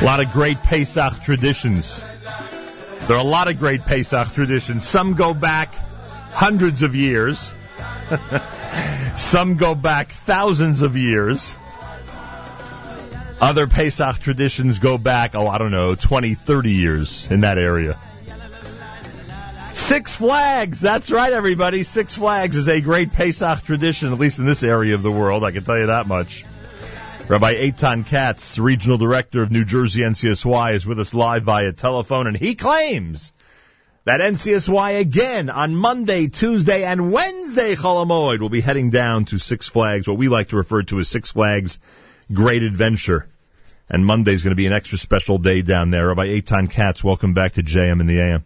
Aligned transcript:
A 0.00 0.04
lot 0.04 0.20
of 0.20 0.32
great 0.32 0.56
Pesach 0.62 1.22
traditions. 1.22 2.02
There 3.06 3.18
are 3.18 3.20
a 3.20 3.28
lot 3.28 3.50
of 3.50 3.58
great 3.58 3.82
Pesach 3.82 4.32
traditions. 4.32 4.88
Some 4.88 5.12
go 5.12 5.34
back 5.34 5.74
hundreds 6.32 6.80
of 6.82 6.94
years. 6.94 7.52
Some 9.16 9.56
go 9.56 9.74
back 9.74 10.08
thousands 10.08 10.80
of 10.80 10.96
years. 10.96 11.54
Other 13.42 13.66
Pesach 13.66 14.18
traditions 14.20 14.78
go 14.78 14.96
back, 14.96 15.34
oh, 15.34 15.48
I 15.48 15.58
don't 15.58 15.70
know, 15.70 15.94
20, 15.94 16.32
30 16.32 16.72
years 16.72 17.30
in 17.30 17.40
that 17.40 17.58
area. 17.58 17.98
Six 19.74 20.16
Flags, 20.16 20.80
that's 20.80 21.10
right, 21.10 21.32
everybody. 21.32 21.82
Six 21.82 22.16
Flags 22.16 22.56
is 22.56 22.68
a 22.68 22.80
great 22.80 23.12
Pesach 23.12 23.64
tradition, 23.64 24.14
at 24.14 24.18
least 24.18 24.38
in 24.38 24.46
this 24.46 24.62
area 24.62 24.94
of 24.94 25.02
the 25.02 25.12
world, 25.12 25.44
I 25.44 25.50
can 25.50 25.62
tell 25.62 25.78
you 25.78 25.86
that 25.86 26.06
much. 26.06 26.46
Rabbi 27.30 27.54
Eitan 27.54 28.04
Katz, 28.04 28.58
Regional 28.58 28.98
Director 28.98 29.44
of 29.44 29.52
New 29.52 29.64
Jersey 29.64 30.00
NCSY, 30.00 30.74
is 30.74 30.84
with 30.84 30.98
us 30.98 31.14
live 31.14 31.44
via 31.44 31.70
telephone, 31.70 32.26
and 32.26 32.36
he 32.36 32.56
claims 32.56 33.32
that 34.04 34.20
NCSY 34.20 34.98
again 34.98 35.48
on 35.48 35.72
Monday, 35.72 36.26
Tuesday, 36.26 36.82
and 36.82 37.12
Wednesday, 37.12 37.76
Chol 37.76 38.04
HaMoed, 38.04 38.40
will 38.40 38.48
be 38.48 38.60
heading 38.60 38.90
down 38.90 39.26
to 39.26 39.38
Six 39.38 39.68
Flags, 39.68 40.08
what 40.08 40.18
we 40.18 40.26
like 40.26 40.48
to 40.48 40.56
refer 40.56 40.82
to 40.82 40.98
as 40.98 41.08
Six 41.08 41.30
Flags 41.30 41.78
Great 42.32 42.64
Adventure. 42.64 43.28
And 43.88 44.04
Monday's 44.04 44.42
going 44.42 44.50
to 44.50 44.60
be 44.60 44.66
an 44.66 44.72
extra 44.72 44.98
special 44.98 45.38
day 45.38 45.62
down 45.62 45.90
there. 45.90 46.08
Rabbi 46.08 46.40
Eitan 46.40 46.68
Katz, 46.68 47.04
welcome 47.04 47.32
back 47.32 47.52
to 47.52 47.62
JM 47.62 48.00
in 48.00 48.08
the 48.08 48.18
AM. 48.18 48.44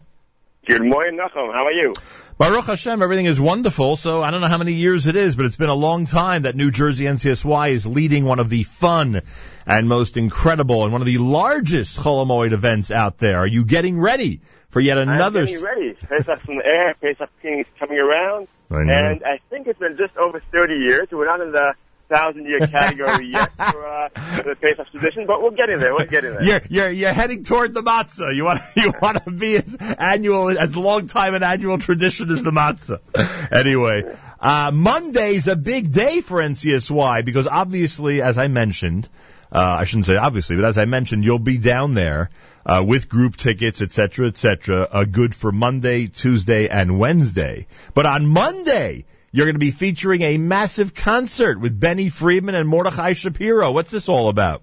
Good 0.67 0.83
morning, 0.83 1.19
Nachum. 1.19 1.53
How 1.53 1.67
are 1.67 1.73
you? 1.73 1.93
Baruch 2.39 2.65
Hashem, 2.65 3.03
everything 3.03 3.27
is 3.27 3.39
wonderful. 3.39 3.97
So 3.97 4.23
I 4.23 4.31
don't 4.31 4.41
know 4.41 4.47
how 4.47 4.57
many 4.57 4.73
years 4.73 5.07
it 5.07 5.15
is, 5.15 5.37
but 5.37 5.45
it's 5.45 5.57
been 5.57 5.69
a 5.69 5.75
long 5.75 6.07
time 6.07 6.43
that 6.43 6.57
New 6.57 6.71
Jersey 6.71 7.05
NCSY 7.05 7.71
is 7.71 7.87
leading 7.87 8.25
one 8.25 8.39
of 8.39 8.49
the 8.49 8.63
fun 8.63 9.21
and 9.67 9.89
most 9.89 10.17
incredible 10.17 10.85
and 10.85 10.93
one 10.93 11.03
of 11.03 11.07
the 11.07 11.19
largest 11.19 11.99
Chol 11.99 12.25
HaMoed 12.25 12.53
events 12.53 12.91
out 12.91 13.19
there. 13.19 13.41
Are 13.41 13.47
you 13.47 13.67
getting 13.67 14.01
ready 14.01 14.41
for 14.71 14.81
yet 14.81 14.97
another? 14.97 15.41
I'm 15.41 15.47
getting 15.47 15.63
ready. 15.63 15.95
Pesach's 15.95 16.49
in 16.49 16.57
the 16.57 16.65
air. 16.65 16.95
Pesach 16.95 17.31
King 17.43 17.59
is 17.59 17.67
coming 17.79 17.99
around. 17.99 18.49
I. 18.71 18.81
And 18.81 19.23
I 19.23 19.41
think 19.51 19.67
it's 19.67 19.79
been 19.79 19.99
just 19.99 20.17
over 20.17 20.41
30 20.41 20.75
years. 20.77 21.09
We're 21.11 21.27
not 21.27 21.41
in 21.41 21.53
the 21.53 21.75
thousand 22.09 22.47
year 22.47 22.61
category 22.61 23.27
yet 23.33 23.53
for, 23.57 23.87
uh, 23.87 24.09
the 24.43 24.57
Pesach 24.61 24.91
tradition, 24.91 25.27
but 25.27 25.43
we're 25.43 25.53
getting 25.53 25.79
there. 25.79 25.95
We're 25.95 26.07
getting 26.07 26.35
there. 26.35 26.45
You're 26.45 26.61
you're 26.69 26.91
you're 26.91 27.13
heading 27.13 27.43
toward 27.43 27.75
the 27.75 27.83
matzah. 27.83 28.35
You 28.35 28.45
want 28.45 28.61
you 28.77 28.93
want 29.01 29.25
to 29.25 29.31
be 29.31 29.57
as 29.57 29.75
annual 29.75 30.51
as 30.51 30.77
long 30.77 31.07
time 31.07 31.35
an 31.35 31.43
annual 31.43 31.79
tradition 31.79 32.31
as 32.31 32.43
the 32.43 32.51
matzah. 32.51 33.01
Anyway, 33.51 34.05
uh, 34.41 34.71
Monday's 34.73 35.47
a 35.49 35.57
big 35.57 35.93
day 35.93 36.21
for 36.21 36.41
NCSY 36.41 37.25
because 37.25 37.47
obviously, 37.47 38.21
as 38.23 38.39
I 38.39 38.49
mentioned, 38.49 39.09
uh, 39.53 39.77
I 39.81 39.85
shouldn't 39.85 40.07
say 40.07 40.17
obviously, 40.17 40.57
but 40.57 40.65
as 40.65 40.79
I 40.79 40.85
mentioned, 40.87 41.25
you'll 41.25 41.39
be 41.39 41.59
down 41.59 41.95
there. 41.95 42.31
Uh, 42.67 42.83
with 42.83 43.11
group 43.11 43.37
tickets, 43.37 43.83
et 43.83 43.93
cetera, 43.93 44.27
et 44.27 44.39
cetera, 44.39 44.89
uh, 44.91 45.05
good 45.05 45.35
for 45.35 45.53
Monday, 45.53 46.07
Tuesday, 46.07 46.67
and 46.67 46.99
Wednesday. 46.99 47.67
But 47.93 48.07
on 48.07 48.27
Monday, 48.27 49.05
you're 49.35 49.47
going 49.47 49.57
to 49.57 49.59
be 49.59 49.73
featuring 49.73 50.23
a 50.23 50.39
massive 50.39 50.95
concert 50.95 51.59
with 51.59 51.79
Benny 51.79 52.09
Friedman 52.09 52.55
and 52.55 52.69
Mordechai 52.69 53.15
Shapiro. 53.15 53.73
What's 53.73 53.91
this 53.91 54.09
all 54.09 54.29
about? 54.29 54.63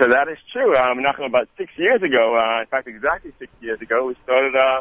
So 0.00 0.08
that 0.08 0.28
is 0.32 0.38
true. 0.54 0.74
I'm 0.74 0.96
um, 0.96 1.04
Nachum, 1.04 1.26
about 1.26 1.50
six 1.58 1.70
years 1.76 2.02
ago, 2.02 2.34
uh, 2.34 2.62
in 2.62 2.66
fact, 2.66 2.88
exactly 2.88 3.34
six 3.38 3.52
years 3.60 3.78
ago, 3.82 4.06
we 4.06 4.16
started, 4.24 4.56
uh, 4.56 4.80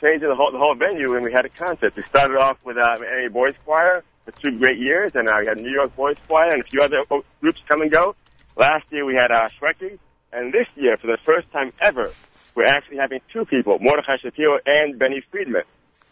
changing 0.00 0.28
the 0.28 0.36
whole, 0.36 0.52
the 0.52 0.58
whole 0.58 0.76
venue 0.76 1.16
and 1.16 1.24
we 1.24 1.32
had 1.32 1.44
a 1.44 1.48
concert. 1.48 1.92
We 1.96 2.02
started 2.02 2.36
off 2.36 2.64
with, 2.64 2.76
uh, 2.78 2.98
Miami 3.00 3.28
Boys 3.28 3.54
Choir 3.64 4.04
for 4.24 4.30
two 4.40 4.56
great 4.60 4.78
years 4.78 5.10
and, 5.16 5.28
uh, 5.28 5.34
we 5.40 5.48
had 5.48 5.58
New 5.58 5.74
York 5.74 5.96
Boys 5.96 6.16
Choir 6.28 6.52
and 6.52 6.62
a 6.62 6.66
few 6.66 6.80
other 6.80 7.02
groups 7.40 7.60
come 7.68 7.82
and 7.82 7.90
go. 7.90 8.14
Last 8.54 8.84
year 8.92 9.04
we 9.04 9.14
had, 9.14 9.32
uh, 9.32 9.48
Shwekey. 9.60 9.98
And 10.32 10.52
this 10.52 10.68
year, 10.76 10.96
for 10.98 11.08
the 11.08 11.18
first 11.26 11.50
time 11.50 11.72
ever, 11.80 12.12
we're 12.54 12.66
actually 12.66 12.98
having 12.98 13.22
two 13.32 13.44
people, 13.44 13.80
Mordechai 13.80 14.18
Shapiro 14.22 14.60
and 14.64 15.00
Benny 15.00 15.20
Friedman. 15.32 15.64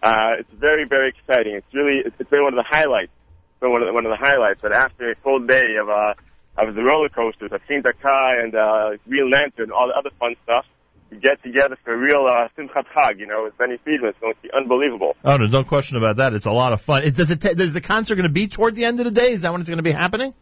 Uh, 0.07 0.39
it's 0.39 0.53
very, 0.53 0.85
very 0.85 1.09
exciting. 1.09 1.55
It's 1.57 1.75
really, 1.75 1.99
it's 2.05 2.15
it's 2.21 2.31
been 2.31 2.45
one 2.45 2.53
of 2.53 2.59
the 2.65 2.69
highlights. 2.69 3.11
It's 3.11 3.61
been 3.61 3.73
one 3.73 3.83
of 3.83 3.89
the, 3.89 3.95
one 3.95 4.07
of 4.07 4.11
the 4.11 4.25
highlights. 4.25 4.63
But 4.63 4.73
after 4.73 5.11
a 5.11 5.17
full 5.17 5.41
day 5.41 5.67
of, 5.83 5.89
uh, 5.89 6.15
of 6.59 6.75
the 6.77 6.83
roller 6.83 7.09
coasters, 7.09 7.51
of 7.51 7.61
Kingda 7.69 7.93
Ka 8.01 8.35
and, 8.39 8.55
uh, 8.55 8.97
Green 9.09 9.31
Lantern, 9.33 9.73
all 9.73 9.89
the 9.89 9.99
other 9.99 10.11
fun 10.21 10.37
stuff, 10.45 10.65
we 11.11 11.19
get 11.19 11.43
together 11.43 11.77
for 11.85 11.93
a 11.93 11.97
real, 11.97 12.25
uh, 12.29 12.47
Simchat 12.57 12.85
Chag, 12.97 13.19
you 13.19 13.27
know, 13.27 13.45
with 13.45 13.59
Benny 13.59 13.79
Friedman. 13.83 14.11
It's 14.11 14.19
going 14.21 14.35
to 14.35 14.43
be 14.43 14.51
unbelievable. 14.53 15.17
Oh, 15.25 15.39
there's 15.39 15.51
no 15.53 15.65
question 15.65 15.97
about 15.97 16.17
that. 16.17 16.35
It's 16.35 16.47
a 16.47 16.53
lot 16.53 16.73
of 16.73 16.81
fun. 16.81 17.03
It, 17.03 17.17
does 17.17 17.33
it? 17.33 17.41
ta- 17.41 17.55
Does 17.55 17.73
the 17.73 17.81
concert 17.81 18.15
going 18.15 18.29
to 18.29 18.33
be 18.33 18.47
toward 18.47 18.77
the 18.77 18.85
end 18.85 19.01
of 19.01 19.07
the 19.07 19.11
day? 19.11 19.31
Is 19.33 19.43
that 19.43 19.51
when 19.51 19.61
it's 19.61 19.71
going 19.71 19.79
to 19.79 19.83
be 19.83 19.93
happening? 19.93 20.35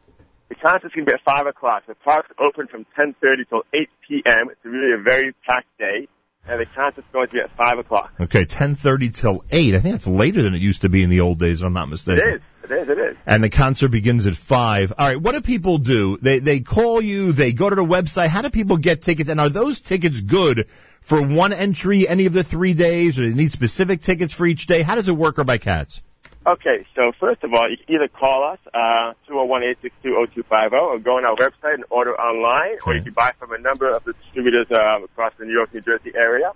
The 0.51 0.57
concert's 0.57 0.95
going 0.95 1.07
to 1.07 1.13
be 1.13 1.15
at 1.15 1.25
5 1.25 1.47
o'clock. 1.47 1.85
The 1.87 1.95
park's 1.95 2.31
open 2.39 2.67
from 2.67 2.85
10.30 2.99 3.49
till 3.49 3.63
8 3.73 3.89
p.m. 4.07 4.51
It's 4.51 4.61
really 4.65 4.93
a 4.93 5.03
very 5.03 5.35
packed 5.49 5.69
day. 5.79 6.07
And 6.47 6.61
the 6.61 6.67
concert's 6.67 7.07
going 7.13 7.29
to 7.29 7.35
be 7.35 7.41
at 7.41 7.51
5 7.57 7.79
o'clock. 7.79 8.13
Okay, 8.21 8.45
10:30 8.45 9.17
till 9.17 9.45
8. 9.51 9.75
I 9.75 9.81
think 9.81 9.95
that's 9.95 10.07
later 10.07 10.43
than 10.43 10.55
it 10.55 10.61
used 10.61 10.83
to 10.83 10.91
be 10.91 11.03
in 11.03 11.09
the 11.09 11.21
old 11.21 11.39
days, 11.39 11.63
if 11.63 11.67
I'm 11.67 11.73
not 11.73 11.89
mistaken. 11.89 12.23
It 12.23 12.35
is. 12.35 12.41
It 12.65 12.71
is. 12.71 12.89
It 12.89 12.99
is. 12.99 13.17
And 13.27 13.43
the 13.43 13.49
concert 13.49 13.89
begins 13.89 14.27
at 14.27 14.37
5. 14.37 14.93
All 14.99 15.09
right, 15.09 15.21
what 15.21 15.35
do 15.35 15.41
people 15.41 15.79
do? 15.79 16.19
They 16.21 16.41
they 16.41 16.61
call 16.61 17.01
you, 17.01 17.33
they 17.33 17.53
go 17.53 17.71
to 17.71 17.77
the 17.77 17.85
website. 17.85 18.29
How 18.29 18.43
do 18.43 18.51
people 18.51 18.77
get 18.77 19.03
tickets? 19.03 19.31
And 19.31 19.41
are 19.41 19.49
those 19.49 19.81
tickets 19.81 20.21
good 20.21 20.69
for 21.01 21.21
one 21.23 21.53
entry 21.53 22.07
any 22.09 22.27
of 22.27 22.33
the 22.33 22.45
3 22.45 22.75
days 22.75 23.19
or 23.19 23.23
do 23.23 23.31
they 23.31 23.37
need 23.37 23.53
specific 23.53 24.03
tickets 24.03 24.35
for 24.35 24.47
each 24.47 24.67
day? 24.67 24.83
How 24.83 24.97
does 24.97 25.09
it 25.09 25.17
work 25.17 25.39
or 25.39 25.45
by 25.45 25.59
cats? 25.59 26.03
Okay, 26.47 26.87
so 26.95 27.13
first 27.19 27.43
of 27.43 27.55
all, 27.55 27.71
you 27.71 27.79
can 27.79 27.95
either 27.95 28.09
call 28.09 28.45
us, 28.45 28.59
uh, 28.75 29.15
201-862-0250, 29.31 30.73
or 30.73 30.99
go 30.99 31.17
on 31.17 31.25
our 31.25 31.35
website 31.37 31.75
and 31.75 31.85
order 31.89 32.15
online, 32.21 32.77
or 32.87 32.95
you 32.95 33.03
can 33.03 33.15
buy 33.15 33.33
from 33.39 33.53
a 33.53 33.59
number 33.59 33.89
of 33.89 34.05
the 34.05 34.13
distributors 34.13 34.67
uh, 34.71 34.99
across 35.03 35.33
the 35.39 35.47
New 35.47 35.55
York, 35.55 35.73
New 35.73 35.81
Jersey 35.81 36.13
area. 36.15 36.53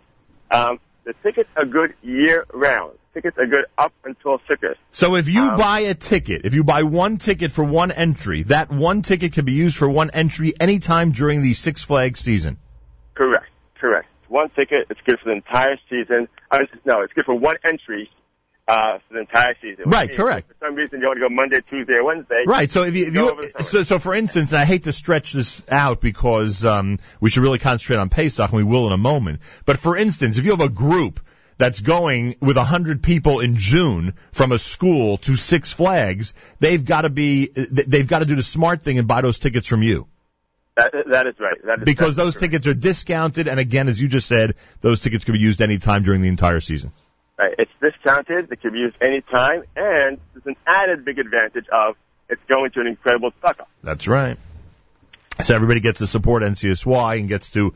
Um, 0.50 0.78
the 1.04 1.14
tickets 1.22 1.48
are 1.56 1.64
good 1.64 1.94
year-round. 2.02 2.98
Tickets 3.14 3.38
are 3.38 3.46
good 3.46 3.64
up 3.78 3.94
until 4.04 4.38
Sukkot. 4.40 4.74
So 4.92 5.14
if 5.16 5.30
you 5.30 5.40
Um, 5.40 5.56
buy 5.56 5.80
a 5.80 5.94
ticket, 5.94 6.44
if 6.44 6.52
you 6.52 6.64
buy 6.64 6.82
one 6.82 7.16
ticket 7.16 7.50
for 7.50 7.64
one 7.64 7.90
entry, 7.90 8.42
that 8.44 8.70
one 8.70 9.00
ticket 9.00 9.32
can 9.32 9.46
be 9.46 9.52
used 9.52 9.78
for 9.78 9.88
one 9.88 10.10
entry 10.10 10.52
anytime 10.60 11.12
during 11.12 11.40
the 11.40 11.54
Six 11.54 11.82
Flags 11.82 12.20
season. 12.20 12.58
Correct, 13.14 13.46
correct. 13.80 14.06
One 14.28 14.50
ticket, 14.50 14.86
it's 14.90 15.00
good 15.06 15.18
for 15.18 15.30
the 15.30 15.36
entire 15.36 15.78
season. 15.88 16.28
Uh, 16.50 16.58
no, 16.84 17.00
it's 17.00 17.14
good 17.14 17.24
for 17.24 17.34
one 17.34 17.56
entry 17.64 18.10
uh, 18.68 18.98
for 19.08 19.14
the 19.14 19.20
entire 19.20 19.56
season. 19.62 19.84
Right, 19.86 20.12
correct. 20.12 20.48
For 20.48 20.66
some 20.66 20.74
reason, 20.74 21.00
you 21.00 21.06
want 21.06 21.16
to 21.16 21.28
go 21.28 21.34
Monday, 21.34 21.60
Tuesday, 21.68 21.94
or 21.94 22.04
Wednesday. 22.04 22.44
Right. 22.46 22.70
So 22.70 22.84
if 22.84 22.94
you, 22.94 23.06
if 23.08 23.14
you 23.14 23.30
over 23.30 23.40
the 23.40 23.48
summer. 23.48 23.64
so, 23.64 23.82
so 23.82 23.98
for 23.98 24.14
instance, 24.14 24.52
and 24.52 24.60
I 24.60 24.66
hate 24.66 24.84
to 24.84 24.92
stretch 24.92 25.32
this 25.32 25.62
out 25.70 26.00
because 26.02 26.64
um, 26.64 26.98
we 27.18 27.30
should 27.30 27.42
really 27.42 27.58
concentrate 27.58 27.96
on 27.96 28.10
Pesach, 28.10 28.50
and 28.50 28.56
we 28.56 28.64
will 28.64 28.86
in 28.86 28.92
a 28.92 28.98
moment. 28.98 29.40
But 29.64 29.78
for 29.78 29.96
instance, 29.96 30.36
if 30.36 30.44
you 30.44 30.50
have 30.50 30.60
a 30.60 30.68
group 30.68 31.20
that's 31.56 31.80
going 31.80 32.36
with 32.40 32.58
a 32.58 32.64
hundred 32.64 33.02
people 33.02 33.40
in 33.40 33.56
June 33.56 34.12
from 34.32 34.52
a 34.52 34.58
school 34.58 35.16
to 35.18 35.34
Six 35.34 35.72
Flags, 35.72 36.34
they've 36.60 36.84
got 36.84 37.02
to 37.02 37.10
be 37.10 37.48
they've 37.54 38.06
got 38.06 38.18
to 38.18 38.26
do 38.26 38.36
the 38.36 38.42
smart 38.42 38.82
thing 38.82 38.98
and 38.98 39.08
buy 39.08 39.22
those 39.22 39.38
tickets 39.38 39.66
from 39.66 39.82
you 39.82 40.06
That, 40.76 40.92
that 41.10 41.26
is 41.26 41.34
right. 41.40 41.56
That 41.64 41.78
is 41.78 41.84
because 41.84 42.16
those 42.16 42.36
correct. 42.36 42.52
tickets 42.52 42.66
are 42.66 42.74
discounted, 42.74 43.48
and 43.48 43.58
again, 43.58 43.88
as 43.88 44.00
you 44.00 44.08
just 44.08 44.28
said, 44.28 44.56
those 44.82 45.00
tickets 45.00 45.24
can 45.24 45.32
be 45.32 45.40
used 45.40 45.62
anytime 45.62 46.02
during 46.02 46.20
the 46.20 46.28
entire 46.28 46.60
season. 46.60 46.92
Right. 47.38 47.54
It's 47.58 47.70
discounted. 47.80 48.50
It 48.50 48.60
can 48.60 48.72
be 48.72 48.80
used 48.80 48.96
anytime, 49.00 49.62
and 49.76 50.18
there's 50.34 50.46
an 50.46 50.56
added 50.66 51.04
big 51.04 51.18
advantage 51.20 51.66
of 51.68 51.96
it's 52.28 52.42
going 52.48 52.72
to 52.72 52.80
an 52.80 52.88
incredible 52.88 53.32
sucker. 53.40 53.64
That's 53.82 54.08
right. 54.08 54.36
So 55.42 55.54
everybody 55.54 55.78
gets 55.78 55.98
to 55.98 56.08
support 56.08 56.42
NCSY 56.42 57.20
and 57.20 57.28
gets 57.28 57.50
to 57.50 57.74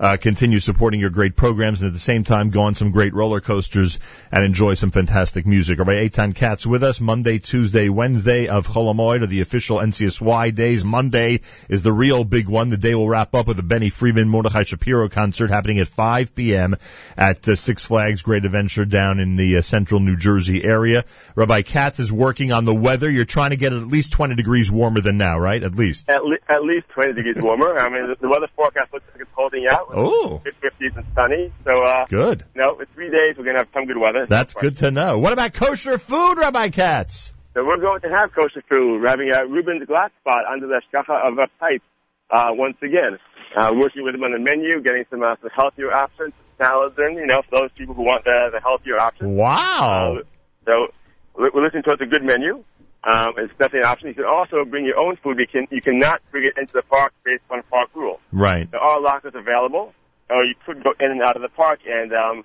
uh, 0.00 0.16
continue 0.16 0.58
supporting 0.58 0.98
your 0.98 1.10
great 1.10 1.36
programs 1.36 1.82
and 1.82 1.88
at 1.88 1.92
the 1.92 1.98
same 1.98 2.24
time 2.24 2.48
go 2.48 2.62
on 2.62 2.74
some 2.74 2.90
great 2.90 3.12
roller 3.12 3.40
coasters 3.40 3.98
and 4.32 4.42
enjoy 4.42 4.72
some 4.72 4.90
fantastic 4.90 5.46
music. 5.46 5.78
Rabbi 5.78 6.08
Eitan 6.08 6.34
Katz 6.34 6.66
with 6.66 6.82
us 6.82 7.00
Monday, 7.00 7.38
Tuesday, 7.38 7.90
Wednesday 7.90 8.48
of 8.48 8.66
Chol 8.66 8.94
HaMoed 8.94 9.22
are 9.22 9.26
the 9.26 9.42
official 9.42 9.78
NCSY 9.78 10.54
days. 10.54 10.84
Monday 10.84 11.40
is 11.68 11.82
the 11.82 11.92
real 11.92 12.24
big 12.24 12.48
one. 12.48 12.70
The 12.70 12.78
day 12.78 12.94
will 12.94 13.08
wrap 13.08 13.34
up 13.34 13.46
with 13.46 13.58
the 13.58 13.62
Benny 13.62 13.90
Friedman 13.90 14.28
Mordechai 14.28 14.62
Shapiro 14.62 15.10
concert 15.10 15.50
happening 15.50 15.80
at 15.80 15.88
5 15.88 16.34
p.m. 16.34 16.76
at 17.18 17.46
uh, 17.46 17.54
Six 17.54 17.84
Flags 17.84 18.22
Great 18.22 18.46
Adventure 18.46 18.86
down 18.86 19.20
in 19.20 19.36
the 19.36 19.58
uh, 19.58 19.62
central 19.62 20.00
New 20.00 20.16
Jersey 20.16 20.64
area. 20.64 21.04
Rabbi 21.34 21.60
Katz 21.60 22.00
is 22.00 22.10
working 22.10 22.52
on 22.52 22.64
the 22.64 22.74
weather. 22.74 23.10
You're 23.10 23.26
trying 23.26 23.50
to 23.50 23.56
get 23.56 23.74
it 23.74 23.82
at 23.82 23.88
least 23.88 24.12
20 24.12 24.34
degrees 24.34 24.70
warmer 24.70 25.02
than 25.02 25.18
now, 25.18 25.38
right? 25.38 25.62
At 25.62 25.74
least. 25.74 26.08
At, 26.08 26.24
le- 26.24 26.38
at 26.48 26.64
least 26.64 26.88
20 26.88 27.12
degrees 27.12 27.36
warmer. 27.44 27.78
I 27.78 27.90
mean, 27.90 28.08
the, 28.08 28.16
the 28.18 28.28
weather 28.30 28.48
forecast 28.56 28.94
looks 28.94 29.04
like 29.12 29.20
it's 29.20 29.30
holding 29.34 29.66
out. 29.70 29.89
Oh. 29.94 30.40
Mid 30.44 30.54
50s 30.60 30.96
and 30.96 31.06
sunny. 31.14 31.52
So, 31.64 31.82
uh, 31.82 32.06
Good. 32.06 32.44
no, 32.54 32.78
in 32.78 32.86
three 32.94 33.10
days 33.10 33.36
we're 33.36 33.44
going 33.44 33.56
to 33.56 33.60
have 33.60 33.68
some 33.72 33.86
good 33.86 33.98
weather. 33.98 34.26
That's 34.26 34.54
good 34.54 34.78
to 34.78 34.90
know. 34.90 35.18
What 35.18 35.32
about 35.32 35.52
kosher 35.52 35.98
food, 35.98 36.38
Rabbi 36.38 36.70
Katz? 36.70 37.32
So 37.54 37.64
we're 37.64 37.80
going 37.80 38.00
to 38.02 38.08
have 38.08 38.32
kosher 38.32 38.62
food. 38.68 39.02
We're 39.02 39.08
having 39.08 39.32
a 39.32 39.46
Ruben's 39.46 39.86
glass 39.86 40.10
spot 40.20 40.44
under 40.50 40.66
the 40.66 40.80
shkacha 40.92 41.28
of 41.28 41.38
a 41.38 41.48
pipe, 41.58 41.82
uh, 42.30 42.46
once 42.50 42.76
again. 42.82 43.18
Uh, 43.56 43.72
working 43.74 44.04
with 44.04 44.14
them 44.14 44.22
on 44.22 44.32
the 44.32 44.38
menu, 44.38 44.80
getting 44.80 45.04
some, 45.10 45.22
uh, 45.22 45.34
some 45.40 45.50
healthier 45.54 45.92
options, 45.92 46.32
salads, 46.56 46.96
and, 46.98 47.16
you 47.16 47.26
know, 47.26 47.42
for 47.42 47.62
those 47.62 47.70
people 47.76 47.94
who 47.94 48.02
want 48.02 48.24
the, 48.24 48.50
the 48.52 48.60
healthier 48.60 49.00
options. 49.00 49.36
Wow. 49.36 50.18
Uh, 50.18 50.22
so 50.66 50.86
we're 51.34 51.50
we're 51.52 51.64
looking 51.64 51.82
towards 51.82 52.00
a 52.02 52.06
good 52.06 52.22
menu. 52.22 52.62
Um, 53.02 53.32
it's 53.38 53.52
definitely 53.52 53.80
an 53.80 53.86
option. 53.86 54.08
You 54.08 54.14
can 54.14 54.24
also 54.26 54.64
bring 54.64 54.84
your 54.84 54.98
own 54.98 55.16
food. 55.16 55.38
You 55.38 55.46
can 55.46 55.66
you 55.70 55.80
cannot 55.80 56.20
bring 56.30 56.44
it 56.44 56.58
into 56.58 56.74
the 56.74 56.82
park 56.82 57.14
based 57.24 57.42
on 57.50 57.62
park 57.70 57.88
rules. 57.94 58.20
Right. 58.30 58.70
There 58.70 58.80
are 58.80 59.00
lockers 59.00 59.32
available, 59.34 59.94
or 60.28 60.44
you 60.44 60.54
could 60.66 60.84
go 60.84 60.92
in 61.00 61.10
and 61.10 61.22
out 61.22 61.36
of 61.36 61.42
the 61.42 61.48
park 61.48 61.80
and 61.88 62.12
um, 62.12 62.44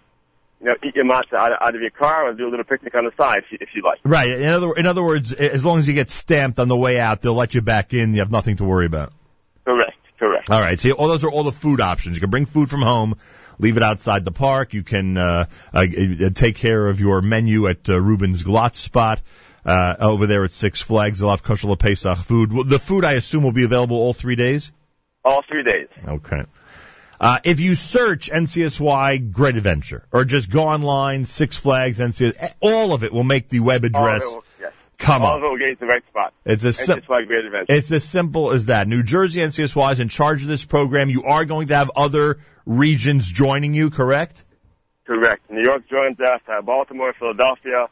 you 0.61 0.67
know 0.67 0.75
eat 0.81 0.95
your 0.95 1.03
matzah 1.03 1.33
out, 1.33 1.61
out 1.61 1.75
of 1.75 1.81
your 1.81 1.89
car 1.89 2.29
or 2.29 2.33
do 2.33 2.47
a 2.47 2.49
little 2.49 2.63
picnic 2.63 2.95
on 2.95 3.03
the 3.03 3.11
side 3.17 3.43
if 3.43 3.51
you, 3.51 3.57
if 3.59 3.69
you 3.75 3.83
like. 3.83 3.99
Right. 4.05 4.31
In 4.31 4.47
other 4.47 4.71
in 4.73 4.85
other 4.85 5.03
words, 5.03 5.33
as 5.33 5.65
long 5.65 5.79
as 5.79 5.89
you 5.89 5.93
get 5.93 6.09
stamped 6.09 6.57
on 6.57 6.69
the 6.69 6.77
way 6.77 6.99
out, 7.01 7.21
they'll 7.21 7.33
let 7.33 7.53
you 7.53 7.61
back 7.61 7.93
in. 7.93 8.13
You 8.13 8.19
have 8.19 8.31
nothing 8.31 8.55
to 8.57 8.63
worry 8.63 8.85
about. 8.85 9.11
Correct. 9.65 9.91
Correct. 10.17 10.49
All 10.49 10.61
right. 10.61 10.79
So 10.79 10.91
all 10.91 11.09
those 11.09 11.25
are 11.25 11.31
all 11.31 11.43
the 11.43 11.51
food 11.51 11.81
options. 11.81 12.15
You 12.15 12.21
can 12.21 12.29
bring 12.29 12.45
food 12.45 12.69
from 12.69 12.81
home, 12.81 13.15
leave 13.59 13.75
it 13.75 13.83
outside 13.83 14.23
the 14.23 14.31
park. 14.31 14.73
You 14.73 14.83
can 14.83 15.17
uh, 15.17 15.45
uh, 15.73 15.85
take 16.33 16.55
care 16.55 16.87
of 16.87 17.01
your 17.01 17.21
menu 17.21 17.67
at 17.67 17.89
uh, 17.89 17.99
Ruben's 17.99 18.41
Glotz 18.41 18.75
spot. 18.75 19.21
Uh, 19.65 19.95
over 19.99 20.27
there 20.27 20.43
at 20.43 20.51
Six 20.51 20.79
Flags, 20.81 21.19
they'll 21.21 21.31
have 21.31 21.41
kosher 21.41 21.75
Pesach 21.75 22.17
food. 22.19 22.51
The 22.69 22.77
food, 22.77 23.03
I 23.03 23.13
assume, 23.13 23.43
will 23.43 23.51
be 23.51 23.63
available 23.63 23.97
all 23.97 24.13
three 24.13 24.35
days. 24.35 24.71
All 25.23 25.41
three 25.49 25.63
days. 25.63 25.87
Okay. 26.07 26.43
Uh, 27.19 27.39
if 27.43 27.59
you 27.59 27.73
search 27.73 28.29
NCSY 28.29 29.31
Great 29.31 29.55
Adventure 29.55 30.05
or 30.11 30.23
just 30.25 30.51
go 30.51 30.67
online, 30.67 31.25
Six 31.25 31.57
Flags, 31.57 31.99
NCS, 31.99 32.53
all 32.59 32.93
of 32.93 33.03
it 33.03 33.11
will 33.11 33.23
make 33.23 33.49
the 33.49 33.61
web 33.61 33.85
address 33.85 34.23
All 34.25 34.29
of 34.29 34.35
will, 34.35 34.43
yes. 34.61 34.73
come 34.99 35.21
All 35.23 35.29
up. 35.29 35.35
of 35.37 35.43
it 35.43 35.49
will 35.49 35.57
get 35.57 35.79
the 35.79 35.85
right 35.87 36.03
spot. 36.09 36.33
It's 36.45 36.63
a 36.63 36.67
And 36.67 36.75
sim- 36.75 36.99
great 37.07 37.45
adventure. 37.45 37.65
it's 37.69 37.91
as 37.91 38.03
simple 38.03 38.51
as 38.51 38.67
that. 38.67 38.87
New 38.87 39.01
Jersey 39.01 39.39
NCSY 39.41 39.93
is 39.93 39.99
in 39.99 40.09
charge 40.09 40.43
of 40.43 40.47
this 40.49 40.65
program. 40.65 41.09
You 41.09 41.23
are 41.23 41.45
going 41.45 41.67
to 41.69 41.75
have 41.75 41.89
other 41.95 42.37
regions 42.67 43.31
joining 43.31 43.73
you, 43.73 43.89
correct? 43.89 44.43
Correct. 45.07 45.49
New 45.49 45.63
York 45.63 45.87
joins 45.89 46.19
us. 46.19 46.41
Uh, 46.47 46.61
Baltimore, 46.61 47.13
Philadelphia. 47.17 47.87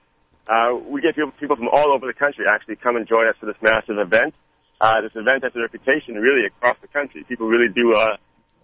Uh, 0.47 0.75
we 0.87 1.01
get 1.01 1.15
people, 1.15 1.31
people 1.39 1.55
from 1.55 1.69
all 1.71 1.93
over 1.93 2.05
the 2.07 2.13
country 2.13 2.45
actually 2.47 2.75
come 2.75 2.95
and 2.95 3.07
join 3.07 3.27
us 3.27 3.35
for 3.39 3.45
this 3.45 3.55
massive 3.61 3.97
event. 3.97 4.33
Uh, 4.81 4.99
this 5.01 5.11
event 5.15 5.43
has 5.43 5.55
a 5.55 5.59
reputation 5.61 6.15
really 6.15 6.45
across 6.45 6.75
the 6.81 6.87
country. 6.89 7.23
People 7.23 7.47
really 7.47 7.71
do 7.73 7.93
uh, 7.95 8.17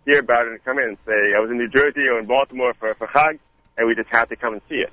hear 0.06 0.20
about 0.20 0.46
it 0.46 0.52
and 0.52 0.64
come 0.66 0.78
in 0.80 0.90
and 0.90 0.98
say, 1.08 1.34
"I 1.36 1.40
was 1.40 1.50
in 1.50 1.58
New 1.58 1.70
Jersey 1.70 2.10
or 2.10 2.20
in 2.20 2.26
Baltimore 2.26 2.74
for 2.74 2.94
for 2.94 3.08
Chag, 3.08 3.40
and 3.78 3.88
we 3.88 3.96
just 3.96 4.10
have 4.12 4.28
to 4.30 4.36
come 4.36 4.54
and 4.54 4.62
see 4.68 4.76
it." 4.84 4.92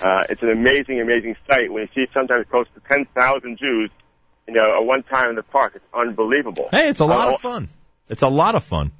Uh, 0.00 0.24
it's 0.30 0.42
an 0.42 0.50
amazing, 0.50 1.00
amazing 1.00 1.34
sight. 1.50 1.72
When 1.72 1.82
you 1.82 1.88
see 1.94 2.10
sometimes 2.14 2.46
close 2.48 2.66
to 2.74 2.80
10,000 2.88 3.58
Jews, 3.58 3.90
you 4.46 4.54
know, 4.54 4.76
at 4.80 4.84
one 4.86 5.02
time 5.02 5.30
in 5.30 5.34
the 5.34 5.42
park, 5.42 5.72
it's 5.74 5.84
unbelievable. 5.92 6.68
Hey, 6.70 6.88
it's 6.88 7.00
a 7.00 7.06
lot 7.06 7.28
Uh, 7.28 7.34
of 7.34 7.40
fun. 7.40 7.68
It's 8.08 8.22
a 8.22 8.28
lot 8.28 8.54
of 8.54 8.62
fun. 8.62 8.92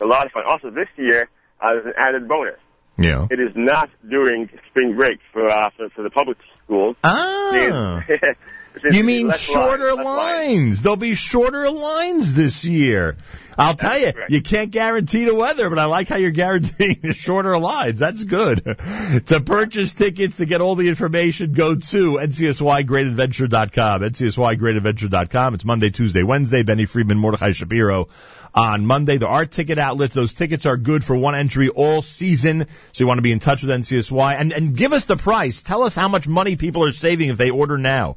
A 0.00 0.06
lot 0.06 0.26
of 0.26 0.32
fun. 0.32 0.44
Also, 0.46 0.70
this 0.70 0.88
year 0.96 1.28
uh, 1.60 1.72
there's 1.72 1.86
an 1.86 1.94
added 1.98 2.28
bonus. 2.28 2.58
Yeah. 2.96 3.26
It 3.28 3.40
is 3.40 3.50
not 3.56 3.90
during 4.08 4.48
spring 4.70 4.94
break 4.94 5.18
for 5.32 5.48
uh, 5.50 5.70
for, 5.76 5.88
for 5.90 6.02
the 6.02 6.10
public 6.10 6.38
schools. 6.64 6.96
Ah. 7.04 8.02
You 8.82 9.04
mean 9.04 9.30
shorter 9.32 9.94
lines, 9.94 10.06
lines. 10.06 10.82
There'll 10.82 10.96
be 10.96 11.14
shorter 11.14 11.70
lines 11.70 12.34
this 12.34 12.64
year. 12.64 13.16
I'll 13.56 13.74
tell 13.74 13.96
you, 13.98 14.12
correct. 14.12 14.32
you 14.32 14.42
can't 14.42 14.70
guarantee 14.72 15.24
the 15.24 15.34
weather, 15.34 15.70
but 15.70 15.78
I 15.78 15.84
like 15.84 16.08
how 16.08 16.16
you're 16.16 16.30
guaranteeing 16.32 16.98
the 17.02 17.14
shorter 17.14 17.56
lines. 17.56 18.00
That's 18.00 18.24
good. 18.24 18.64
to 19.26 19.42
purchase 19.44 19.92
tickets, 19.92 20.38
to 20.38 20.46
get 20.46 20.60
all 20.60 20.74
the 20.74 20.88
information, 20.88 21.52
go 21.52 21.76
to 21.76 22.14
ncsygreatadventure.com. 22.16 24.00
ncsygreatadventure.com. 24.00 25.54
It's 25.54 25.64
Monday, 25.64 25.90
Tuesday, 25.90 26.22
Wednesday. 26.24 26.62
Benny 26.64 26.84
Friedman, 26.84 27.18
Mordechai 27.18 27.52
Shapiro 27.52 28.08
on 28.54 28.86
Monday. 28.86 29.18
There 29.18 29.28
are 29.28 29.46
ticket 29.46 29.78
outlets. 29.78 30.14
Those 30.14 30.34
tickets 30.34 30.66
are 30.66 30.76
good 30.76 31.04
for 31.04 31.16
one 31.16 31.34
entry 31.34 31.68
all 31.68 32.02
season. 32.02 32.66
So 32.92 33.04
you 33.04 33.06
want 33.06 33.18
to 33.18 33.22
be 33.22 33.32
in 33.32 33.38
touch 33.38 33.62
with 33.62 33.70
NCSY 33.70 34.34
and, 34.34 34.52
and 34.52 34.76
give 34.76 34.92
us 34.92 35.04
the 35.04 35.16
price. 35.16 35.62
Tell 35.62 35.82
us 35.82 35.94
how 35.94 36.08
much 36.08 36.26
money 36.26 36.56
people 36.56 36.84
are 36.84 36.92
saving 36.92 37.28
if 37.28 37.36
they 37.36 37.50
order 37.50 37.78
now. 37.78 38.16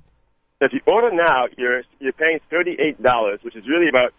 So 0.59 0.65
if 0.65 0.73
you 0.73 0.81
order 0.87 1.11
now, 1.13 1.45
you're 1.57 1.83
you're 1.99 2.13
paying 2.13 2.39
thirty 2.49 2.75
eight 2.79 3.01
dollars, 3.01 3.39
which 3.43 3.55
is 3.55 3.67
really 3.67 3.89
about 3.89 4.13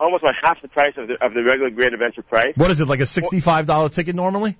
almost 0.00 0.22
about 0.22 0.34
half 0.42 0.62
the 0.62 0.68
price 0.68 0.94
of 0.96 1.08
the 1.08 1.14
of 1.24 1.34
the 1.34 1.42
regular 1.42 1.70
Great 1.70 1.92
Adventure 1.92 2.22
price. 2.22 2.54
What 2.56 2.70
is 2.70 2.80
it, 2.80 2.88
like 2.88 3.00
a 3.00 3.04
$65 3.04 3.92
ticket 3.92 4.14
normally? 4.14 4.56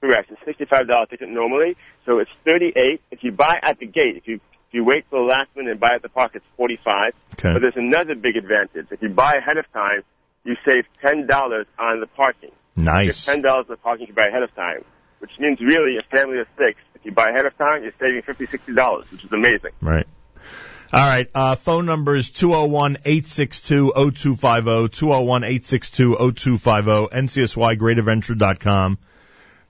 Correct. 0.00 0.30
It's 0.30 0.40
sixty 0.44 0.64
five 0.66 0.86
dollar 0.86 1.06
ticket 1.06 1.28
normally, 1.28 1.76
so 2.04 2.18
it's 2.18 2.30
thirty 2.44 2.72
eight. 2.76 3.00
If 3.10 3.24
you 3.24 3.32
buy 3.32 3.58
at 3.62 3.78
the 3.80 3.86
gate, 3.86 4.16
if 4.16 4.28
you 4.28 4.36
if 4.36 4.72
you 4.74 4.84
wait 4.84 5.08
till 5.10 5.20
the 5.20 5.24
last 5.24 5.48
minute 5.56 5.72
and 5.72 5.80
buy 5.80 5.92
at 5.94 6.02
the 6.02 6.08
park, 6.10 6.32
it's 6.34 6.44
forty 6.56 6.78
five. 6.84 7.14
Okay. 7.32 7.52
But 7.52 7.60
there's 7.62 7.76
another 7.76 8.14
big 8.14 8.36
advantage. 8.36 8.86
If 8.90 9.02
you 9.02 9.08
buy 9.08 9.34
ahead 9.34 9.56
of 9.56 9.64
time, 9.72 10.02
you 10.44 10.54
save 10.64 10.84
ten 11.02 11.26
dollars 11.26 11.66
on 11.78 12.00
the 12.00 12.06
parking. 12.06 12.52
Nice. 12.76 13.24
ten 13.24 13.40
dollars 13.42 13.66
on 13.68 13.72
the 13.72 13.76
parking 13.78 14.04
if 14.04 14.08
you 14.10 14.14
buy 14.14 14.26
ahead 14.28 14.42
of 14.42 14.54
time, 14.54 14.84
which 15.18 15.32
means 15.40 15.60
really 15.60 15.96
a 15.96 16.02
family 16.14 16.38
of 16.38 16.46
six. 16.58 16.78
If 16.94 17.04
you 17.04 17.12
buy 17.12 17.30
ahead 17.30 17.46
of 17.46 17.56
time, 17.56 17.82
you're 17.82 17.92
saving 17.98 18.22
fifty 18.22 18.46
sixty 18.46 18.74
dollars, 18.74 19.10
which 19.10 19.24
is 19.24 19.32
amazing. 19.32 19.72
Right. 19.80 20.06
All 20.92 21.06
right. 21.06 21.28
Uh, 21.34 21.56
phone 21.56 21.86
number 21.86 22.14
is 22.16 22.30
201-862-0250, 22.30 24.88
201-862-0250, 24.90 27.10
ncsygreatadventure.com. 27.10 28.98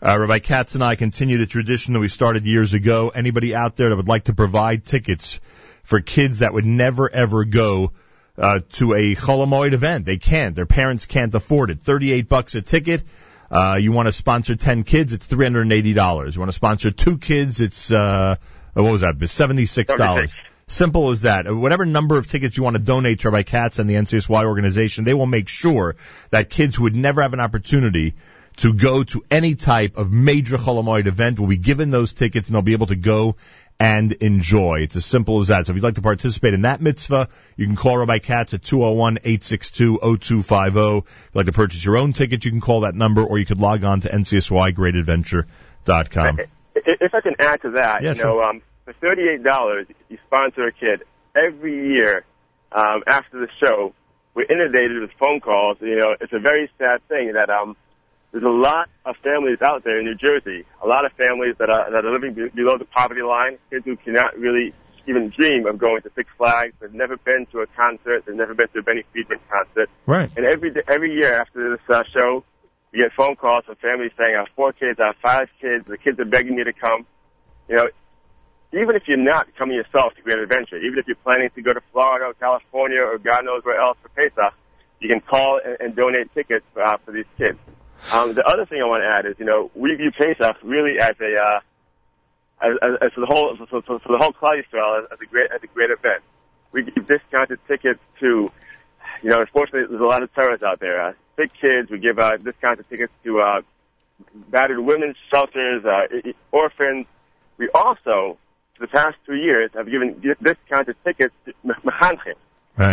Uh, 0.03 0.19
Rabbi 0.21 0.41
Katz 0.41 0.75
and 0.75 0.85
I 0.85 0.95
continue 0.95 1.39
the 1.39 1.47
tradition 1.47 1.95
that 1.95 2.01
we 2.01 2.09
started 2.09 2.45
years 2.45 2.75
ago. 2.75 3.09
Anybody 3.09 3.55
out 3.55 3.77
there 3.77 3.89
that 3.89 3.97
would 3.97 4.09
like 4.09 4.25
to 4.25 4.35
provide 4.35 4.85
tickets 4.85 5.41
for 5.85 6.01
kids 6.01 6.41
that 6.41 6.53
would 6.53 6.67
never 6.67 7.11
ever 7.11 7.45
go 7.45 7.93
uh, 8.37 8.61
to 8.73 8.93
a 8.93 9.15
Chol 9.15 9.47
HaMoed 9.47 9.73
event, 9.73 10.05
they 10.05 10.19
can't. 10.19 10.55
Their 10.55 10.67
parents 10.67 11.07
can't 11.07 11.35
afford 11.35 11.71
it. 11.71 11.81
Thirty-eight 11.81 12.29
bucks 12.29 12.55
a 12.55 12.61
ticket. 12.61 13.05
Uh, 13.51 13.79
you 13.81 13.93
want 13.93 14.07
to 14.07 14.13
sponsor 14.13 14.55
ten 14.57 14.83
kids, 14.83 15.15
it's 15.15 15.25
three 15.25 15.47
hundred 15.47 15.63
and 15.63 15.73
eighty 15.73 15.95
dollars. 15.95 16.37
You 16.37 16.41
want 16.41 16.51
to 16.51 16.57
sponsor 16.57 16.91
two 16.91 17.17
kids, 17.17 17.63
it's 17.63 17.91
uh, 17.91 18.37
what 18.75 18.93
was 18.93 19.01
that? 19.01 19.17
Seventy-six 19.27 19.95
dollars. 19.95 20.35
Simple 20.71 21.11
as 21.11 21.21
that. 21.21 21.47
Whatever 21.49 21.87
number 21.87 22.19
of 22.19 22.27
tickets 22.27 22.57
you 22.57 22.65
want 22.65 22.75
to 22.75 22.83
donate 22.83 23.21
to 23.21 23.31
Rabbi 23.31 23.45
Katz 23.45 23.79
and 23.79 23.89
the 23.89 23.95
NCSY 23.95 24.45
organization, 24.45 25.05
they 25.05 25.15
will 25.15 25.25
make 25.27 25.47
sure 25.47 25.95
that 26.31 26.51
kids 26.51 26.75
who 26.75 26.83
would 26.83 26.97
never 26.97 27.23
have 27.23 27.33
an 27.35 27.39
opportunity 27.39 28.15
to 28.57 28.73
go 28.73 29.05
to 29.05 29.25
any 29.31 29.55
type 29.55 29.97
of 29.97 30.11
major 30.11 30.57
Chol 30.57 30.83
HaMoed 30.83 31.07
event 31.07 31.39
will 31.39 31.47
be 31.47 31.57
given 31.57 31.93
those 31.93 32.15
tickets 32.15 32.49
and 32.49 32.57
they'll 32.57 32.63
be 32.63 32.73
able 32.73 32.89
to 32.89 32.97
go 32.97 33.37
and 33.79 34.11
enjoy. 34.11 34.81
It's 34.81 34.97
as 34.97 35.05
simple 35.05 35.39
as 35.39 35.47
that. 35.49 35.67
So 35.67 35.71
if 35.71 35.77
you'd 35.77 35.85
like 35.85 35.95
to 35.95 36.03
participate 36.03 36.53
in 36.53 36.63
that 36.63 36.81
mitzvah, 36.81 37.29
you 37.57 37.67
can 37.67 37.77
call 37.77 37.99
Rabbi 37.99 38.19
Katz 38.19 38.53
at 38.55 38.63
201-862-0250. 38.63 40.99
If 40.99 41.05
you'd 41.05 41.05
like 41.33 41.47
to 41.47 41.53
purchase 41.53 41.85
your 41.85 41.97
own 41.97 42.13
ticket, 42.13 42.45
you 42.45 42.51
can 42.51 42.61
call 42.61 42.81
that 42.81 42.97
number 42.97 43.23
or 43.23 43.39
you 43.39 43.47
could 43.47 43.61
log 43.61 43.85
on 43.85 44.01
to 44.01 44.09
ncsygreatadventure.com. 44.09 46.41
If 46.75 47.15
I 47.15 47.21
can 47.21 47.37
add 47.39 47.63
to 47.63 47.71
that, 47.71 48.03
Yeah, 48.03 48.09
you 48.15 48.17
know, 48.17 48.21
sure. 48.23 48.43
um, 48.43 48.63
for 48.87 48.94
thirty-eight 48.94 49.43
dollars, 49.43 49.87
you 50.09 50.17
sponsor 50.27 50.67
a 50.67 50.73
kid 50.73 51.03
every 51.37 51.93
year. 51.93 52.25
Um, 52.73 53.03
after 53.06 53.38
the 53.38 53.49
show, 53.62 53.94
we're 54.35 54.47
inundated 54.50 55.00
with 55.00 55.11
phone 55.21 55.41
calls. 55.41 55.77
You 55.81 55.97
know, 55.97 56.17
it's 56.21 56.33
a 56.33 56.38
very 56.38 56.71
sad 56.79 57.06
thing 57.09 57.35
that 57.35 57.50
um, 57.50 57.77
there's 58.33 58.44
a 58.44 58.49
lot 58.49 58.88
of 59.05 59.17
families 59.22 59.58
out 59.63 59.84
there 59.84 59.99
in 59.99 60.05
New 60.05 60.15
Jersey. 60.15 60.65
A 60.82 60.87
lot 60.87 61.05
of 61.05 61.13
families 61.13 61.56
that 61.58 61.69
are 61.69 61.91
that 61.91 62.05
are 62.05 62.13
living 62.13 62.34
below 62.55 62.79
the 62.79 62.84
poverty 62.87 63.22
line. 63.22 63.58
Kids 63.70 63.84
who 63.84 63.96
cannot 63.96 64.39
really 64.39 64.72
even 65.08 65.32
dream 65.37 65.67
of 65.67 65.79
going 65.79 66.03
to 66.03 66.10
Six 66.15 66.29
Flags. 66.37 66.75
They've 66.81 66.93
never 66.93 67.17
been 67.17 67.46
to 67.53 67.60
a 67.60 67.67
concert. 67.69 68.25
They've 68.27 68.34
never 68.34 68.55
been 68.55 68.69
to 68.69 68.81
a 68.81 68.82
Benny 68.82 69.05
Friedman 69.13 69.39
concert. 69.51 69.89
Right. 70.06 70.31
And 70.37 70.46
every 70.46 70.75
every 70.89 71.13
year 71.15 71.34
after 71.34 71.77
this 71.77 71.96
uh, 71.96 72.03
show, 72.15 72.44
we 72.93 73.01
get 73.01 73.13
phone 73.17 73.37
calls 73.37 73.65
from 73.65 73.77
families 73.77 74.13
saying, 74.20 74.34
"I 74.34 74.39
have 74.41 74.49
four 74.55 74.72
kids, 74.72 74.99
I 75.01 75.06
have 75.06 75.17
five 75.22 75.49
kids. 75.60 75.87
The 75.87 75.99
kids 75.99 76.19
are 76.20 76.25
begging 76.25 76.56
me 76.56 76.65
to 76.65 76.72
come." 76.72 77.06
You 77.69 77.77
know, 77.77 77.89
even 78.73 78.96
if 78.96 79.03
you're 79.06 79.17
not 79.17 79.46
coming 79.56 79.77
yourself 79.77 80.15
to 80.15 80.23
Great 80.23 80.39
Adventure, 80.39 80.79
even 80.79 80.99
if 80.99 81.06
you're 81.06 81.17
planning 81.17 81.51
to 81.55 81.63
go 81.63 81.73
to 81.73 81.81
Florida 81.93 82.27
or 82.27 82.35
California 82.35 83.01
or 83.01 83.19
God 83.19 83.44
knows 83.44 83.65
where 83.65 83.81
else 83.81 83.96
for 84.03 84.08
Pesach, 84.11 84.55
you 85.01 85.08
can 85.08 85.20
call 85.20 85.61
and, 85.65 85.77
and 85.81 85.96
donate 85.96 86.32
tickets 86.35 86.65
uh, 86.82 86.96
for 87.05 87.13
these 87.13 87.27
kids. 87.39 87.58
Um, 88.13 88.35
the 88.35 88.44
other 88.44 88.67
thing 88.67 88.81
I 88.82 88.87
want 88.87 89.03
to 89.03 89.19
add 89.19 89.27
is, 89.27 89.37
you 89.39 89.44
know, 89.44 89.70
we 89.75 89.94
view 89.94 90.11
Pesach 90.11 90.56
really 90.63 90.99
as 91.01 91.15
a 91.20 91.43
uh, 91.43 91.61
as, 92.61 92.73
as, 92.82 92.91
as 93.03 93.13
for 93.13 93.20
the 93.20 93.27
whole 93.27 93.56
for, 93.56 93.67
for, 93.67 93.99
for 93.99 94.13
the 94.13 94.19
whole 94.19 94.32
Klal 94.32 94.61
Yisrael 94.61 95.03
as, 95.03 95.08
as 95.13 95.19
a 95.20 95.27
great 95.27 95.51
as 95.55 95.63
a 95.63 95.67
great 95.69 95.91
event. 95.91 96.23
We 96.73 96.82
give 96.82 97.06
discounted 97.06 97.61
tickets 97.69 98.01
to, 98.20 98.51
you 99.23 99.31
know, 99.31 99.41
unfortunately 99.41 99.89
there's 99.89 100.01
a 100.01 100.05
lot 100.05 100.23
of 100.23 100.32
terrorists 100.35 100.65
out 100.65 100.81
there. 100.81 101.01
Uh, 101.01 101.13
sick 101.37 101.53
kids. 101.61 101.91
We 101.91 101.99
give 101.99 102.19
uh, 102.19 102.37
discounted 102.37 102.89
tickets 102.89 103.13
to 103.25 103.41
uh, 103.41 103.63
battered 104.49 104.81
women's 104.81 105.17
shelters, 105.31 105.85
uh, 105.85 106.32
orphans. 106.53 107.06
We 107.58 107.69
also, 107.75 108.39
for 108.77 108.87
the 108.87 108.93
past 108.93 109.17
two 109.27 109.35
years, 109.35 109.71
I've 109.79 109.91
given 109.91 110.21
discounted 110.43 110.97
tickets 111.05 111.35
to 111.47 111.55
mechanchim. 111.65 112.35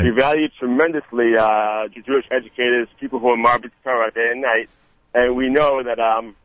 We 0.05 0.11
value 0.11 0.47
tremendously 0.59 1.35
uh, 1.37 1.87
Jewish 1.89 2.25
educators, 2.31 2.87
people 2.99 3.19
who 3.19 3.29
are 3.29 3.37
marbit 3.37 3.71
Torah 3.83 4.11
day 4.11 4.29
and 4.31 4.41
night, 4.41 4.69
and 5.13 5.35
we 5.35 5.49
know 5.49 5.83
that 5.83 5.99
um, 5.99 6.35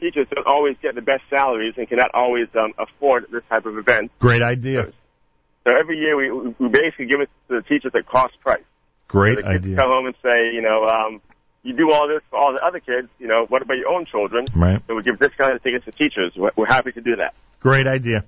teachers 0.00 0.26
don't 0.34 0.46
always 0.46 0.76
get 0.82 0.94
the 0.94 1.02
best 1.02 1.22
salaries 1.30 1.74
and 1.76 1.88
cannot 1.88 2.10
always 2.14 2.48
um, 2.54 2.72
afford 2.78 3.26
this 3.30 3.42
type 3.48 3.66
of 3.66 3.78
event. 3.78 4.10
Great 4.18 4.42
idea. 4.42 4.92
So 5.64 5.72
every 5.78 5.98
year 5.98 6.16
we, 6.16 6.54
we 6.58 6.68
basically 6.68 7.06
give 7.06 7.20
it 7.20 7.30
to 7.48 7.56
the 7.56 7.62
teachers 7.62 7.92
at 7.94 8.06
cost 8.06 8.38
price. 8.40 8.64
Great 9.08 9.36
the 9.36 9.42
kids 9.42 9.64
idea. 9.64 9.76
come 9.76 9.90
home 9.90 10.06
and 10.06 10.14
say, 10.22 10.52
you 10.52 10.60
know, 10.60 10.84
um, 10.84 11.22
you 11.62 11.74
do 11.74 11.92
all 11.92 12.08
this 12.08 12.22
for 12.28 12.38
all 12.38 12.52
the 12.52 12.64
other 12.64 12.80
kids, 12.80 13.08
you 13.18 13.26
know, 13.26 13.46
what 13.48 13.62
about 13.62 13.78
your 13.78 13.88
own 13.88 14.04
children? 14.04 14.44
Right. 14.54 14.82
So 14.86 14.94
we 14.94 15.02
give 15.02 15.18
discounted 15.18 15.62
tickets 15.62 15.84
to 15.86 15.92
teachers. 15.92 16.32
We're, 16.36 16.50
we're 16.56 16.66
happy 16.66 16.92
to 16.92 17.00
do 17.00 17.16
that. 17.16 17.34
Great 17.64 17.86
idea. 17.86 18.26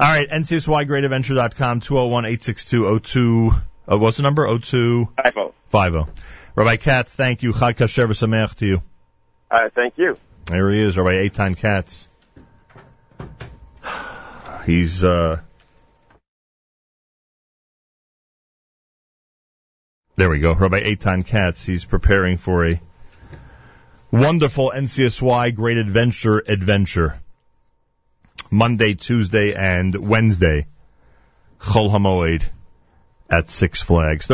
All 0.00 0.08
right, 0.08 0.28
NCSYGreatAdventure.com, 0.28 1.80
201-862-02, 1.80 3.62
uh, 3.86 3.98
what's 3.98 4.16
the 4.16 4.24
number? 4.24 4.48
0250. 4.48 5.52
iPhone. 5.70 6.08
Rabbi 6.56 6.74
Katz, 6.74 7.14
thank 7.14 7.44
you. 7.44 7.52
Chag 7.52 7.76
Kasher 7.76 8.06
V'Sameach 8.06 8.56
to 8.56 8.66
you. 8.66 8.82
Uh, 9.48 9.68
thank 9.76 9.96
you. 9.96 10.16
There 10.46 10.70
he 10.70 10.80
is, 10.80 10.98
Rabbi 10.98 11.28
Eitan 11.28 11.56
Katz. 11.56 12.08
He's, 14.66 15.04
uh, 15.04 15.38
there 20.16 20.30
we 20.30 20.40
go. 20.40 20.52
Rabbi 20.52 20.80
Eitan 20.80 21.24
Katz, 21.24 21.64
he's 21.64 21.84
preparing 21.84 22.38
for 22.38 22.66
a 22.66 22.80
wonderful 24.10 24.72
NCSY 24.74 25.54
Great 25.54 25.76
Adventure 25.76 26.42
adventure. 26.48 27.20
Monday, 28.54 28.94
Tuesday, 28.94 29.52
and 29.52 29.96
Wednesday. 29.96 30.68
Chol 31.58 31.90
HaMoed 31.90 32.48
at 33.28 33.48
Six 33.48 33.82
Flags. 33.82 34.22